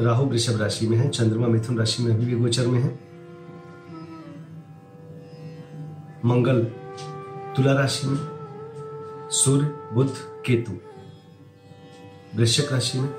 राहु 0.00 0.26
वृषभ 0.26 0.60
राशि 0.60 0.86
में 0.86 0.98
है, 0.98 1.08
चंद्रमा 1.08 1.46
मिथुन 1.46 1.78
राशि 1.78 2.02
में 2.02 2.14
अभी 2.14 2.26
भी 2.26 2.34
गोचर 2.34 2.66
में 2.66 2.80
है। 2.80 2.98
मंगल 6.24 6.64
तुला 7.56 7.72
राशि 7.72 8.06
में, 8.06 8.18
सूर्य, 9.30 9.66
बुध, 9.92 10.14
केतु, 10.46 10.72
वृश्चिक 12.36 12.72
राशि 12.72 12.98
में, 12.98 13.14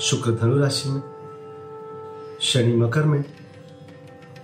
शुक्र 0.00 0.30
धनु 0.30 0.58
राशि 0.58 0.88
में, 0.88 1.02
शनि 2.40 2.76
मकर 2.76 3.04
में 3.04 3.24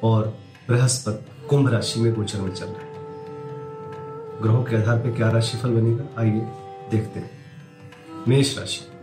और 0.03 0.39
बृहस्पति 0.69 1.47
कुंभ 1.49 1.69
राशि 1.69 2.01
में 2.01 2.15
गोचर 2.15 2.41
में 2.41 2.55
चल 2.55 2.67
रहे 2.67 2.85
हैं। 2.85 2.89
ग्रहों 4.43 4.65
के 4.65 4.77
आधार 4.77 4.99
पर 4.99 5.11
क्या 5.11 5.31
राशिफल 5.31 5.71
बनेगा, 5.71 6.05
आइए 6.19 6.41
देखते 6.91 7.21
हैं। 7.21 7.31
मेष 8.29 8.59
राशि। 8.59 8.98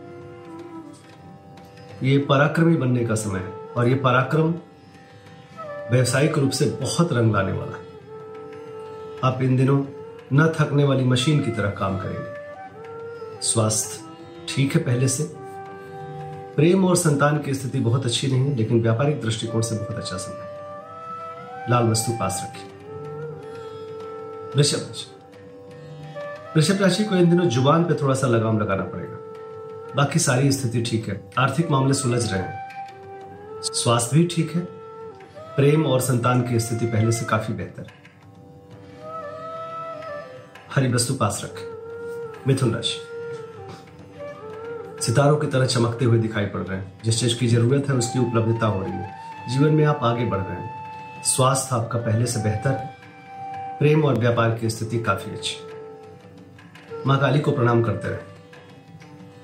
ये 2.04 2.18
पराक्रमी 2.20 2.76
बनने 2.78 3.06
का 3.06 3.16
समय 3.16 3.40
है 3.40 3.52
और 3.78 3.88
ये 3.88 3.96
पराक्रम 3.96 4.54
व्यवसायिक 5.92 6.38
रूप 6.38 6.52
से 6.52 6.66
बहुत 6.82 7.14
रंग 7.14 7.34
लाने 7.34 7.52
वाला 7.52 7.78
है। 7.78 7.84
आप 9.24 9.42
इन 9.42 9.56
दिनों 9.58 9.84
न 10.34 10.48
थकने 10.60 10.84
वाली 10.84 11.04
मशीन 11.04 11.44
की 11.44 11.52
तरह 11.52 11.70
काम 11.70 11.98
करेंगे। 11.98 13.42
स्वास्थ्य 13.42 14.04
ठीक 14.50 14.76
है 14.76 14.84
पहले 14.84 15.08
से। 15.08 15.24
प्रेम 16.56 16.86
और 16.86 16.96
संतान 16.96 17.38
की 17.38 17.54
स्थिति 17.54 17.80
बहुत 17.80 18.06
अच्छी 18.06 18.28
नहीं 18.28 18.46
है, 18.46 18.56
लेकिन 18.56 18.82
व्यापारिक 18.82 19.22
दृष्टिकोण 19.22 19.62
से 19.62 19.76
बहुत 19.76 19.98
अच्छा 19.98 20.18
समय 20.18 20.42
है। 20.42 21.70
लाल 21.70 21.88
वस्तु 21.88 22.12
पास 22.12 22.42
रखें 22.44 22.74
वृषभ 24.56 24.78
राशि। 24.78 25.08
वृषभ 26.56 26.82
राशि 26.82 27.04
को 27.04 27.16
इन 27.16 27.30
दिनों 27.30 27.50
ज़ुबान 27.50 27.84
पे 27.84 27.94
थोड़ा 27.94 28.16
सा 28.16 28.28
लगाम 28.28 28.60
लगाना 28.60 28.84
पड़ेगा। 28.84 29.18
बाकी 29.96 30.20
सारी 30.20 30.52
स्थिति 30.52 30.82
ठीक 30.82 31.10
है। 31.10 31.30
आर्थिक 31.38 31.72
मामले 31.72 31.94
सुलझ 31.94 32.34
रहे 32.34 32.42
हैं। 32.42 32.66
स्वास्थ्य 33.64 34.18
भी 34.18 34.28
ठीक 34.28 34.56
है। 34.56 34.62
प्रेम 35.40 35.86
और 35.86 36.00
संतान 36.00 36.42
की 36.42 36.60
स्थिति 36.60 36.86
पहले 36.86 37.12
से 37.12 37.26
काफ़ी 37.26 37.54
बेहतर 37.54 37.82
है। 37.82 38.06
हरी 40.76 40.94
वस्तु 40.94 41.14
पास 41.14 41.42
रखें। 41.44 41.76
मिथुन 42.48 42.76
राशि। 42.76 43.02
सितारों 45.02 45.38
की 45.38 45.48
तरह 45.48 45.66
चमकते 45.66 46.06
हुए 46.06 46.20
दिखाई 46.20 46.46
पड़ 46.46 46.62
रहे 46.62 46.78
हैं। 46.78 47.02
जिस 47.06 47.20
चीज़ 47.20 47.40
की 47.40 47.48
ज़रूरत 47.48 47.86
है, 47.90 47.96
उसकी 47.96 48.20
उपलब्धता 48.20 48.68
हो 48.68 48.84
रही 48.84 48.92
है। 48.92 49.12
जीवन 49.50 49.74
में 49.74 49.86
आप 49.86 50.00
आगे 50.04 50.26
बढ़ 50.26 50.40
रहे 50.40 50.62
हैं। 50.62 50.76
स्वास्थ्य 51.24 51.76
आपका 51.76 52.00
पहले 52.00 52.26
से 52.26 52.40
बेहतर 52.40 52.72
है। 52.72 52.98
प्रेम 53.80 54.06
और 54.06 54.16
व्यापार 54.16 54.56
की 54.56 54.70
स्थिति 54.70 55.00
काफ़ी 55.00 55.32
अच्छी 55.32 55.58
माँ 57.06 57.20
काली 57.20 57.40
को 57.40 57.52
प्रणाम 57.52 57.84
करते 57.84 58.08
रहे। 58.08 58.35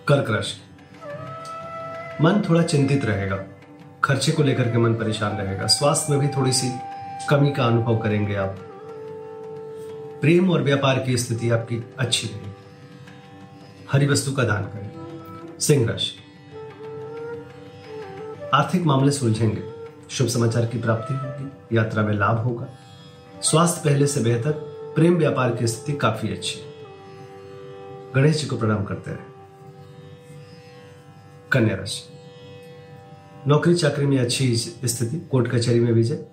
कर्क 0.07 0.29
राशि 0.29 0.61
मन 2.23 2.41
थोड़ा 2.49 2.63
चिंतित 2.63 3.05
रहेगा। 3.05 3.43
खर्चे 4.03 4.31
को 4.31 4.43
लेकर 4.43 4.71
के 4.71 4.77
मन 4.77 4.93
परेशान 4.93 5.37
रहेगा। 5.37 5.67
स्वास्थ्य 5.67 6.13
में 6.13 6.21
भी 6.21 6.27
थोड़ी 6.27 6.51
सी 6.51 6.71
कमी 7.29 7.51
का 7.51 7.65
अनुभव 7.65 7.97
करेंगे 7.97 8.35
आप। 8.35 8.57
प्रेम 10.21 10.51
और 10.51 10.61
व्यापार 10.61 10.99
की 10.99 11.17
स्थिति 11.17 11.49
आपकी 11.49 11.93
अच्छी 11.99 12.27
रहेगी 12.27 12.51
हरी 13.91 14.07
वस्तु 14.07 14.31
का 14.31 14.43
दान 14.43 14.63
करें। 14.63 14.91
सिंह 15.59 15.89
राशि। 15.89 16.17
आर्थिक 18.53 18.83
मामले 18.83 19.11
सुलझेंगे। 19.11 19.63
शुभ 20.09 20.27
समाचार 20.27 20.65
की 20.65 20.81
प्राप्ति 20.81 21.13
होगी। 21.13 21.77
यात्रा 21.77 22.03
में 22.03 22.13
लाभ 22.13 22.37
होगा। 22.37 22.67
स्वास्थ्य 23.41 23.89
पहले 23.89 24.07
से 24.07 24.21
बेहतर। 24.21 24.51
प्रेम 24.95 25.15
व्यापार 25.17 25.55
की 25.55 25.67
स्थिति 25.67 25.93
काफ़ी 25.93 26.31
अच्छी। 26.31 26.59
है 26.59 26.71
गणेश 28.15 28.41
जी 28.41 28.47
को 28.47 28.57
प्रणाम 28.57 28.83
करते 28.83 29.11
रहे। 29.11 29.30
कन्या 31.53 31.75
राशि। 31.75 32.13
नौकरी 33.47 33.75
चाकरी 33.75 34.05
में 34.05 34.19
अच्छी 34.19 34.55
स्थिति, 34.55 35.27
कोर्ट 35.31 35.47
कचहरी 35.47 35.79
में 35.79 35.91
विजय। 35.91 36.25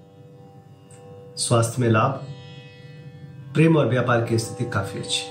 स्वास्थ्य 1.37 1.83
में 1.83 1.89
लाभ। 1.89 2.11
प्रेम 3.55 3.77
और 3.77 3.87
व्यापार 3.87 4.25
की 4.25 4.39
स्थिति 4.39 4.71
काफ़ी 4.71 5.01
अच्छी। 5.01 5.23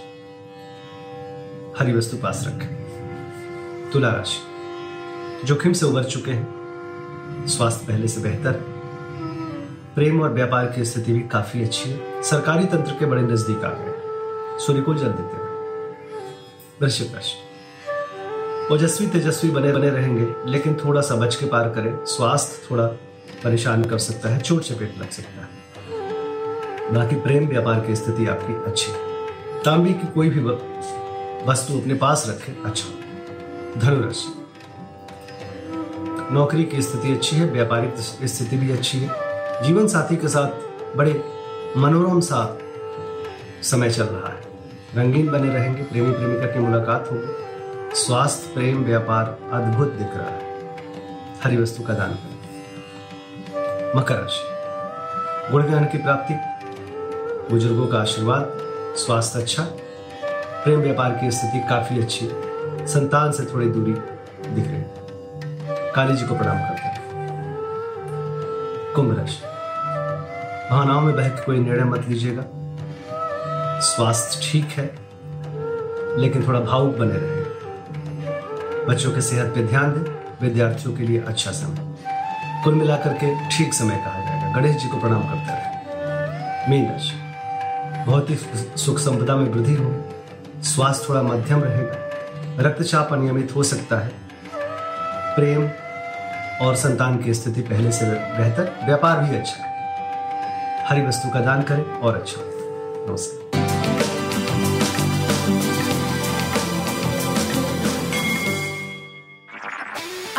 हरी 1.80 1.94
वस्तु 1.94 2.18
पास 2.18 2.46
रखें। 2.48 3.92
तुला 3.94 4.10
राशि। 4.10 4.38
जोखिम 5.48 5.74
से 5.74 5.86
उबर 5.86 6.04
चुके 6.04 6.32
हैं। 6.32 6.58
स्वास्थ्य 7.48 7.88
पहले 7.88 8.08
से 8.08 8.22
बेहतर 8.22 8.56
है। 8.56 8.78
प्रेम 9.96 10.22
और 10.22 10.34
व्यापार 10.34 10.66
की 10.66 10.86
स्थिति 10.86 11.14
भी 11.14 11.20
काफ़ी 11.20 11.64
अच्छी 11.64 11.90
है। 11.90 12.24
सरकारी 12.24 12.66
तंत्र 12.66 12.92
के 12.92 13.06
बड़े 13.06 13.22
नज़दीक 13.22 13.58
आ 13.58 13.70
गए 13.70 13.94
सूर्य 14.66 14.82
को 14.82 14.94
जल 14.94 15.08
देते 15.08 15.36
हैं 15.36 15.48
वृश्चिक 16.82 17.16
राशि। 17.16 17.47
ओजस्वी 18.72 19.08
तेजस्वी 19.08 19.50
बने 19.52 19.72
बने 19.72 19.90
रहेंगे, 19.90 20.52
लेकिन 20.52 20.74
थोड़ा 20.76 21.02
सा 21.02 21.16
बच 21.16 21.36
के 21.36 21.46
पार 21.46 21.70
करें। 21.70 22.06
स्वास्थ्य 22.06 22.68
थोड़ा 22.72 22.88
परेशान 23.44 23.84
कर 23.84 23.98
सकता 23.98 24.30
है, 24.30 24.40
चोट 24.40 24.62
चपेट 24.62 24.96
लग 25.00 25.10
सकता 25.10 25.42
है। 25.42 26.94
बाकी 26.94 27.16
प्रेम 27.16 27.48
व्यापार 27.48 27.80
की 27.80 27.96
स्थिति 27.96 28.28
आपकी 28.28 28.54
अच्छी। 28.66 28.92
है 28.92 29.64
तांबी 29.66 29.94
की 29.94 30.08
कोई 30.08 30.30
भी 30.30 30.40
वस्तु 31.46 31.80
अपने 31.80 31.94
पास 31.94 32.26
रखें 32.30 32.54
अच्छा। 32.64 33.80
धनुराशि। 33.80 34.34
नौकरी 36.34 36.64
की 36.64 36.82
स्थिति 36.82 37.14
अच्छी 37.14 37.36
है, 37.36 37.46
व्यापारिक 37.46 37.96
स्थिति 38.28 38.58
भी 38.58 38.72
अच्छी 38.72 39.00
है। 39.00 39.10
जीवन 39.64 39.88
साथी 39.88 40.16
के 40.16 40.28
साथ 40.28 40.98
बड़े 40.98 41.24
मनोरम 41.78 42.20
सा 42.20 42.58
समय 43.64 43.90
चल 43.90 44.04
रहा 44.04 44.30
है। 44.30 44.42
रंगीन 44.96 45.28
बने 45.28 45.54
रहेंगे 45.54 45.84
प्रेमी 45.84 46.14
प्रेमिका 46.14 46.46
की 46.46 46.60
मुलाकात 46.60 47.10
होगी। 47.12 47.48
स्वास्थ्य, 47.96 48.54
प्रेम, 48.54 48.84
व्यापार 48.84 49.38
अद्भुत 49.54 49.94
दिख 49.94 50.08
रहा 50.14 50.30
है। 50.30 50.62
हरी 51.44 51.58
वस्तु 51.58 51.84
का 51.84 51.94
दान 51.94 52.12
करें। 52.12 52.38
मकर 53.96 54.16
राशि। 54.16 55.52
गुण 55.52 55.68
ज्ञान 55.68 55.86
की 55.86 55.98
प्राप्ति। 55.98 56.34
बुज़ुर्गों 57.52 57.88
का 57.88 58.00
आशीर्वाद। 58.00 58.48
स्वास्थ्य 58.98 59.42
अच्छा। 59.42 59.64
प्रेम 60.64 60.80
व्यापार 60.80 61.12
की 61.12 61.32
स्थिति 61.32 61.60
काफ़ी 61.70 62.02
अच्छी 62.02 62.30
संतान 62.88 63.32
से 63.32 63.46
थोड़ी 63.46 63.70
दूरी 63.70 63.94
दिख 64.50 64.68
रही 64.68 64.84
काली 65.92 66.16
जी 66.16 66.28
को 66.28 66.36
प्रणाम 66.36 66.58
करते 66.58 66.82
हैं। 66.82 67.08
कुंभ 68.96 69.20
राशि। 69.20 69.42
भावनाओं 70.72 71.02
में 71.02 71.16
बह 71.16 71.30
कोई 71.30 71.60
निर्णय 71.60 71.84
मत 71.84 72.08
लीजिएगा। 72.10 72.44
स्वास्थ्य 73.80 74.52
ठीक 74.52 74.66
है, 74.66 75.00
लेकिन 76.22 76.48
थोड़ा 76.48 76.60
भावुक 76.60 76.96
बने 76.96 77.14
रहे। 77.14 77.37
बच्चों 78.90 79.12
के 79.12 79.22
सेहत 79.22 79.46
पे 79.46 79.68
ध्यान 79.68 79.92
दें, 79.92 80.34
विद्यार्थियों 80.42 80.96
के 80.96 81.04
लिए 81.04 81.24
अच्छा 81.28 81.52
समय। 81.52 81.96
कुल 82.64 82.76
मिलाकर 82.76 83.14
के 83.14 83.50
ठीक 83.50 83.74
समय 83.74 83.96
कहा 83.96 84.20
जाएगा। 84.20 84.60
गणेश 84.60 84.76
जी 84.76 84.88
को 84.88 84.98
प्रणाम 84.98 85.22
करते 85.22 85.54
रहे। 85.54 86.70
मीन 86.70 86.92
राशि। 86.92 88.34
ही 88.34 88.38
सुख 88.78 88.98
संपदा 88.98 89.36
में 89.36 89.50
वृद्धि 89.50 89.74
हो। 89.74 90.06
स्वास्थ्य 90.64 91.06
थोड़ा 91.10 91.22
मध्यम 91.22 91.64
रहेगा। 91.64 91.96
रक्तचाप 92.60 93.14
अनियमित 93.14 93.56
हो 93.56 93.64
सकता 93.64 94.00
है। 94.00 94.12
प्रेम 95.36 95.70
और 96.68 96.76
संतान 96.76 97.18
की 97.18 97.34
स्थिति 97.34 97.62
पहले 97.62 97.92
से 97.92 98.06
बेहतर। 98.06 98.80
व्यापार 98.86 99.20
भी 99.20 99.36
अच्छा 99.36 99.64
है। 99.64 99.68
हरी 100.88 101.02
वस्तु 101.02 101.30
का 101.30 101.40
दान 101.40 101.62
करें 101.62 101.84
और 101.84 102.16
अच्छा 102.16 102.42
नमस्कार। 103.10 103.47